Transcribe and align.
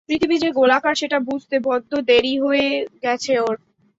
পৃথিবী 0.09 0.35
যে 0.37 0.49
গোলাকার 0.51 0.95
সেটা 0.95 1.17
বুঝতে 1.27 1.55
বদ্দ 1.63 1.91
দেরী 2.09 2.33
হয়ে 2.39 2.67
গেছে 3.03 3.33
ওর। 3.39 3.55